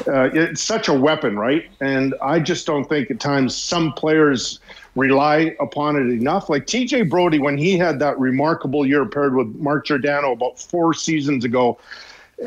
[0.06, 1.68] uh it's such a weapon, right?
[1.80, 4.60] And I just don't think at times some players
[4.94, 6.48] rely upon it enough.
[6.48, 10.94] Like TJ Brodie, when he had that remarkable year paired with Mark Giordano about four
[10.94, 11.78] seasons ago,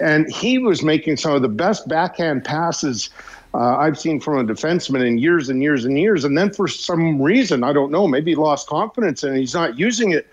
[0.01, 3.09] and he was making some of the best backhand passes
[3.53, 6.23] uh, I've seen from a defenseman in years and years and years.
[6.23, 9.77] And then for some reason, I don't know, maybe he lost confidence and he's not
[9.77, 10.27] using it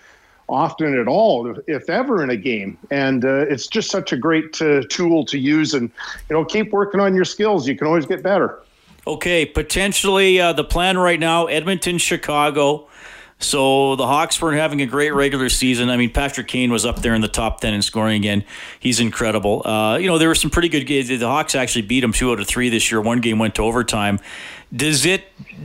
[0.48, 2.78] often at all, if ever, in a game.
[2.90, 5.74] And uh, it's just such a great uh, tool to use.
[5.74, 5.90] And
[6.28, 7.68] you know, keep working on your skills.
[7.68, 8.60] You can always get better.
[9.06, 12.88] Okay, potentially uh, the plan right now Edmonton, Chicago.
[13.40, 15.90] So the Hawks weren't having a great regular season.
[15.90, 18.44] I mean, Patrick Kane was up there in the top 10 in scoring again.
[18.80, 19.64] He's incredible.
[19.64, 21.08] Uh, you know, there were some pretty good games.
[21.08, 23.00] The Hawks actually beat them two out of three this year.
[23.00, 24.18] One game went to overtime.
[24.74, 25.24] Does it?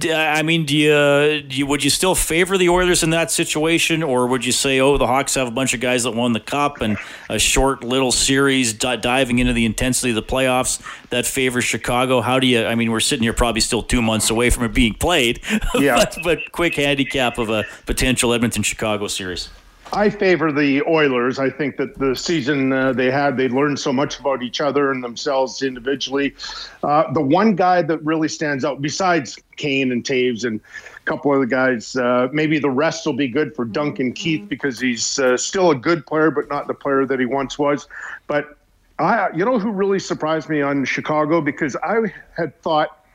[0.10, 4.02] I mean, do you, do you, would you still favor the Oilers in that situation,
[4.02, 6.40] or would you say, oh, the Hawks have a bunch of guys that won the
[6.40, 6.98] cup and
[7.30, 12.22] a short little series d- diving into the intensity of the playoffs that favors Chicago?
[12.22, 12.66] How do you?
[12.66, 15.42] I mean, we're sitting here probably still two months away from it being played,
[15.76, 15.96] yeah.
[15.96, 19.50] but, but quick handicap of a potential Edmonton Chicago series.
[19.96, 21.38] I favor the Oilers.
[21.38, 24.92] I think that the season uh, they had, they learned so much about each other
[24.92, 26.34] and themselves individually.
[26.82, 30.60] Uh, the one guy that really stands out, besides Kane and Toews and
[30.96, 34.50] a couple of the guys, uh, maybe the rest will be good for Duncan Keith
[34.50, 37.88] because he's uh, still a good player, but not the player that he once was.
[38.26, 38.58] But
[38.98, 43.06] I, you know, who really surprised me on Chicago because I had thought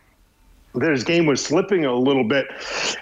[0.77, 2.47] that his game was slipping a little bit,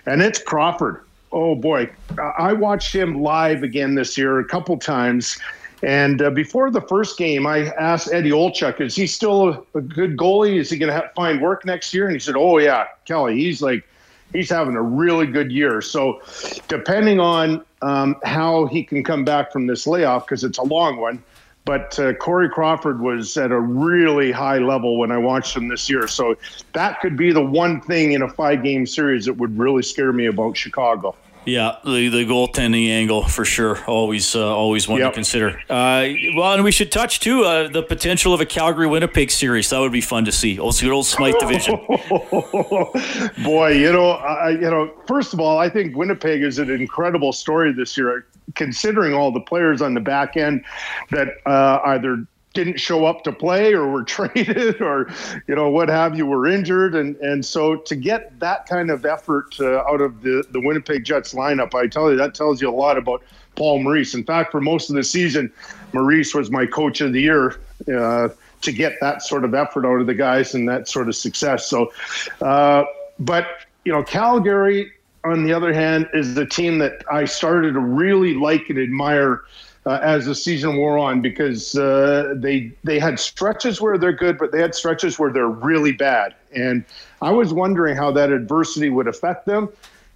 [0.06, 1.06] and it's Crawford
[1.37, 1.90] oh boy,
[2.38, 5.38] I watched him live again this year a couple times.
[5.83, 9.81] And uh, before the first game, I asked Eddie Olczyk, is he still a, a
[9.83, 10.57] good goalie?
[10.57, 12.07] Is he going to find work next year?
[12.07, 13.87] And he said, oh, yeah, Kelly, he's like,
[14.33, 15.83] he's having a really good year.
[15.83, 16.22] So,
[16.68, 20.96] depending on um, how he can come back from this layoff, because it's a long
[20.96, 21.22] one,
[21.66, 25.90] but uh, Corey Crawford was at a really high level when I watched him this
[25.90, 26.09] year.
[26.09, 26.38] So,
[26.72, 30.14] that could be the one thing in a five game series that would really scare
[30.14, 31.14] me about Chicago.
[31.46, 33.85] Yeah, the the goaltending angle for sure.
[33.85, 35.12] Always uh, always one yep.
[35.12, 35.61] to consider.
[35.70, 39.70] Uh, well, and we should touch too uh, the potential of a Calgary Winnipeg series.
[39.70, 40.59] That would be fun to see.
[40.59, 41.76] Also, good old Smythe division.
[43.44, 44.92] Boy, you know, I, you know.
[45.06, 49.40] First of all, I think Winnipeg is an incredible story this year, considering all the
[49.40, 50.64] players on the back end
[51.11, 52.26] that uh, either
[52.57, 55.09] didn't show up to play or were traded or
[55.47, 56.97] you know what have you were injured.
[56.97, 61.05] And and so to get that kind of effort uh, out of the the Winnipeg
[61.05, 63.23] Jets lineup I tell you that tells you a lot about
[63.55, 64.14] Paul Maurice.
[64.14, 65.53] In fact for most of the season
[65.92, 67.61] Maurice was my coach of the year
[67.95, 68.29] uh,
[68.62, 71.69] to get that sort of effort out of the guys and that sort of success.
[71.69, 71.92] So
[72.40, 72.85] uh,
[73.19, 73.47] but
[73.85, 74.92] you know Calgary
[75.25, 79.42] on the other hand is the team that I started to really like and admire
[79.87, 84.37] uh, as the season wore on because uh, they they had stretches where they're good,
[84.37, 86.35] but they had stretches where they're really bad.
[86.55, 86.85] And
[87.22, 89.68] I was wondering how that adversity would affect them.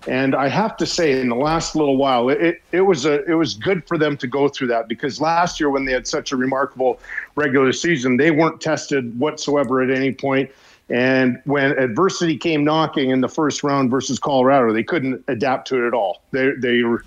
[0.08, 3.34] And I have to say, in the last little while, it, it was a it
[3.34, 6.32] was good for them to go through that because last year when they had such
[6.32, 6.98] a remarkable
[7.36, 10.50] regular season, they weren't tested whatsoever at any point.
[10.88, 15.84] And when adversity came knocking in the first round versus Colorado, they couldn't adapt to
[15.84, 16.22] it at all.
[16.32, 17.04] They they were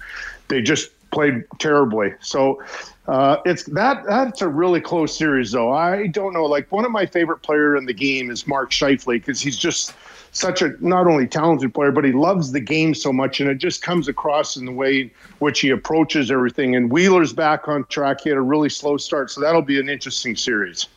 [0.47, 2.13] they just played terribly.
[2.19, 2.61] So
[3.07, 5.71] uh, it's that that's a really close series, though.
[5.71, 6.45] I don't know.
[6.45, 9.93] Like one of my favorite player in the game is Mark Scheifele because he's just
[10.31, 13.59] such a not only talented player, but he loves the game so much, and it
[13.59, 16.75] just comes across in the way which he approaches everything.
[16.75, 18.21] And Wheeler's back on track.
[18.21, 20.87] He had a really slow start, so that'll be an interesting series.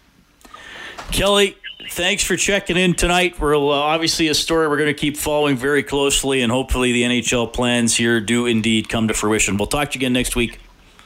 [1.12, 1.56] Kelly,
[1.90, 3.38] thanks for checking in tonight.
[3.38, 7.02] We're uh, obviously a story we're going to keep following very closely, and hopefully the
[7.02, 9.56] NHL plans here do indeed come to fruition.
[9.56, 10.60] We'll talk to you again next week.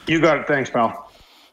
[0.07, 0.47] You got it.
[0.47, 1.10] Thanks, pal.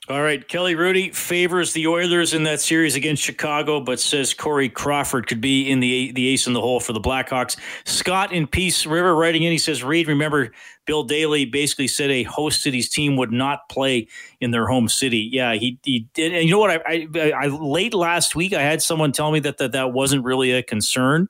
[0.10, 4.70] All right, Kelly Hrudey favors the Oilers in that series against Chicago, but says Corey
[4.70, 7.58] Crawford could be in the the ace in the hole for the Blackhawks.
[7.84, 10.54] Scott in Peace River writing in, he says, "Reid, remember
[10.86, 14.08] Bill Daly basically said a host city's team would not play
[14.40, 15.30] in their home city.
[15.30, 16.32] Yeah, he, he did.
[16.32, 16.82] And you know what?
[16.88, 20.24] I, I, I late last week I had someone tell me that, that that wasn't
[20.24, 21.28] really a concern,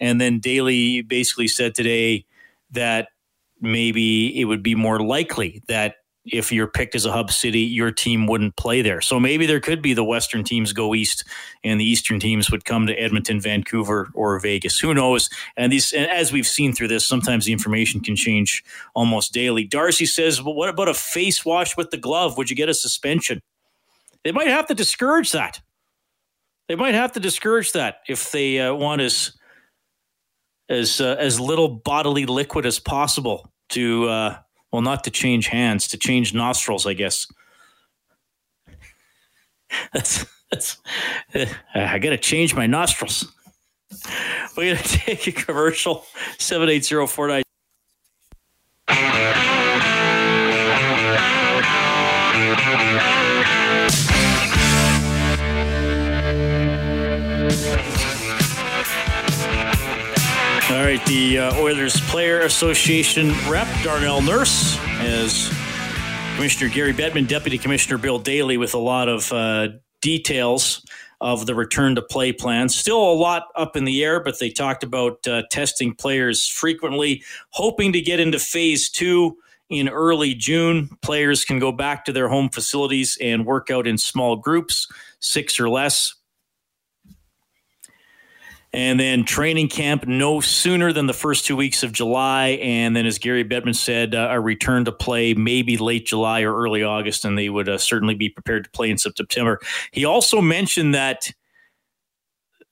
[0.00, 2.24] and then Daly basically said today
[2.70, 3.08] that
[3.60, 5.96] maybe it would be more likely that
[6.26, 9.00] if you're picked as a hub city, your team wouldn't play there.
[9.00, 11.24] So maybe there could be the Western teams go east,
[11.62, 14.78] and the Eastern teams would come to Edmonton, Vancouver, or Vegas.
[14.78, 15.28] Who knows?
[15.56, 18.64] And these, and as we've seen through this, sometimes the information can change
[18.94, 19.64] almost daily.
[19.64, 22.38] Darcy says, "Well, what about a face wash with the glove?
[22.38, 23.40] Would you get a suspension?"
[24.24, 25.60] They might have to discourage that.
[26.68, 29.32] They might have to discourage that if they uh, want as
[30.70, 34.08] as uh, as little bodily liquid as possible to.
[34.08, 34.38] Uh,
[34.74, 37.28] well, not to change hands, to change nostrils, I guess.
[39.92, 40.78] That's that's.
[41.32, 41.46] Uh,
[41.76, 43.32] I got to change my nostrils.
[44.56, 46.04] We're gonna take a commercial.
[46.38, 47.44] Seven eight zero four nine.
[61.14, 65.48] The uh, Oilers Player Association rep, Darnell Nurse, as
[66.34, 69.68] Commissioner Gary Bettman, Deputy Commissioner Bill Daly, with a lot of uh,
[70.00, 70.84] details
[71.20, 72.68] of the return to play plan.
[72.68, 77.22] Still a lot up in the air, but they talked about uh, testing players frequently,
[77.50, 79.36] hoping to get into phase two
[79.70, 80.98] in early June.
[81.00, 84.88] Players can go back to their home facilities and work out in small groups,
[85.20, 86.12] six or less.
[88.74, 92.58] And then training camp no sooner than the first two weeks of July.
[92.60, 96.52] And then, as Gary Bettman said, uh, a return to play maybe late July or
[96.56, 99.60] early August, and they would uh, certainly be prepared to play in September.
[99.92, 101.30] He also mentioned that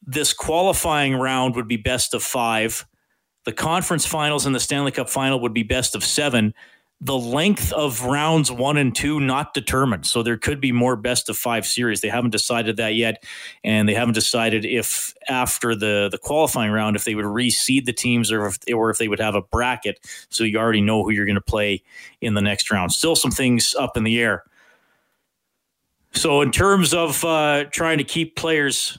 [0.04, 2.84] this qualifying round would be best of five.
[3.44, 6.52] The conference finals and the Stanley Cup final would be best of seven
[7.04, 10.06] the length of rounds one and two not determined.
[10.06, 12.00] So there could be more best of five series.
[12.00, 13.24] They haven't decided that yet,
[13.64, 17.92] and they haven't decided if after the the qualifying round if they would reseed the
[17.92, 19.98] teams or if or if they would have a bracket
[20.28, 21.82] so you already know who you're going to play
[22.20, 22.92] in the next round.
[22.92, 24.44] Still some things up in the air.
[26.12, 28.98] So in terms of uh, trying to keep players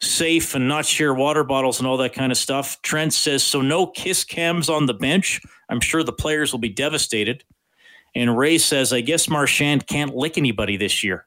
[0.00, 2.80] safe and not share water bottles and all that kind of stuff.
[2.82, 5.40] Trent says, so no kiss cams on the bench.
[5.68, 7.44] I'm sure the players will be devastated.
[8.14, 11.26] And Ray says, I guess Marchand can't lick anybody this year.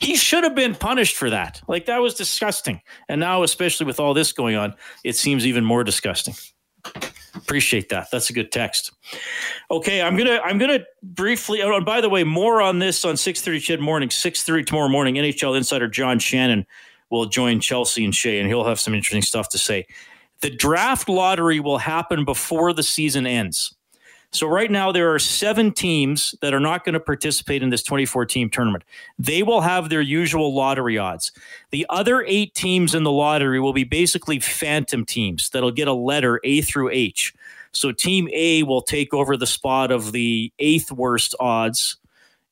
[0.00, 1.62] He should have been punished for that.
[1.68, 2.80] Like that was disgusting.
[3.08, 4.74] And now, especially with all this going on,
[5.04, 6.34] it seems even more disgusting.
[7.42, 8.10] Appreciate that.
[8.10, 8.92] That's a good text.
[9.70, 11.62] Okay, I'm gonna I'm gonna briefly.
[11.62, 15.16] Oh, by the way, more on this on 6:30 CHED morning, 6:30 tomorrow morning.
[15.16, 16.66] NHL insider John Shannon
[17.10, 19.86] will join Chelsea and Shay, and he'll have some interesting stuff to say.
[20.42, 23.74] The draft lottery will happen before the season ends.
[24.32, 27.82] So right now there are seven teams that are not going to participate in this
[27.82, 28.84] 24 team tournament.
[29.18, 31.32] They will have their usual lottery odds.
[31.70, 35.92] The other eight teams in the lottery will be basically phantom teams that'll get a
[35.92, 37.34] letter A through H.
[37.72, 41.96] So team A will take over the spot of the eighth worst odds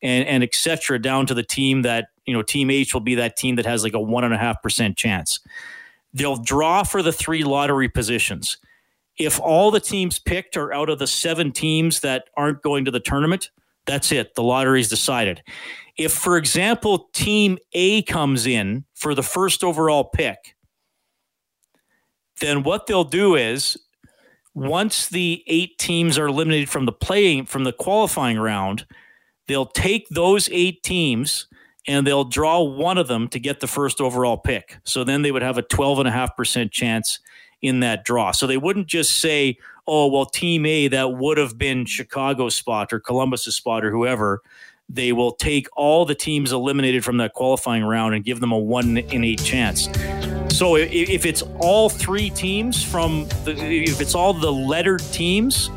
[0.02, 3.14] and, and et cetera down to the team that, you know, team H will be
[3.16, 5.38] that team that has like a one and a half percent chance.
[6.12, 8.56] They'll draw for the three lottery positions
[9.18, 12.90] if all the teams picked are out of the seven teams that aren't going to
[12.90, 13.50] the tournament,
[13.86, 14.34] that's it.
[14.34, 15.42] The lottery's decided.
[15.96, 20.54] If, for example, team A comes in for the first overall pick,
[22.40, 23.76] then what they'll do is
[24.54, 28.86] once the eight teams are eliminated from the playing from the qualifying round,
[29.48, 31.48] they'll take those eight teams
[31.86, 34.78] and they'll draw one of them to get the first overall pick.
[34.84, 37.18] So then they would have a 12.5% chance
[37.62, 38.32] in that draw.
[38.32, 42.92] So they wouldn't just say, oh, well, team A, that would have been Chicago's spot
[42.92, 44.42] or Columbus's spot or whoever.
[44.88, 48.58] They will take all the teams eliminated from that qualifying round and give them a
[48.58, 49.88] one in eight chance.
[50.56, 55.68] So if it's all three teams from the, if it's all the lettered teams,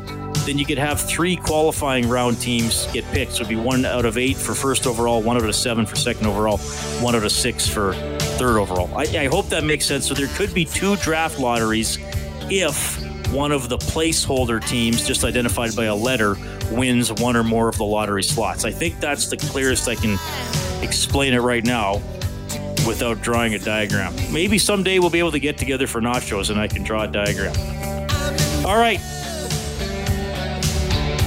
[0.46, 3.32] then you could have three qualifying round teams get picked.
[3.32, 5.96] So it'd be one out of eight for first overall, one out of seven for
[5.96, 6.56] second overall,
[7.00, 7.92] one out of six for
[8.32, 8.90] third overall.
[8.96, 10.06] I, I hope that makes sense.
[10.06, 11.98] So there could be two draft lotteries
[12.50, 13.00] if
[13.32, 16.36] one of the placeholder teams, just identified by a letter,
[16.70, 18.64] wins one or more of the lottery slots.
[18.64, 20.18] I think that's the clearest I can
[20.82, 21.94] explain it right now
[22.86, 24.14] without drawing a diagram.
[24.32, 27.08] Maybe someday we'll be able to get together for nachos and I can draw a
[27.08, 27.54] diagram.
[28.66, 29.00] All right.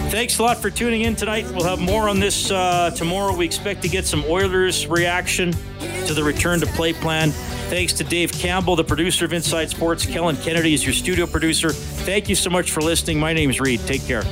[0.10, 1.46] Thanks a lot for tuning in tonight.
[1.52, 3.36] We'll have more on this uh, tomorrow.
[3.36, 5.52] We expect to get some Oilers reaction
[6.06, 7.32] to the return to play plan.
[7.70, 10.06] Thanks to Dave Campbell, the producer of Inside Sports.
[10.06, 11.72] Kellen Kennedy is your studio producer.
[11.72, 13.20] Thank you so much for listening.
[13.20, 13.82] My name's Reid.
[13.82, 14.24] Take care.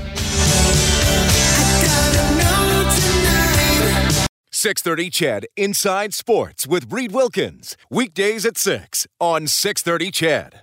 [4.51, 7.75] 630 CHED Inside Sports with Reid Wilkins.
[7.89, 10.62] Weekdays at 6 on 630 CHED.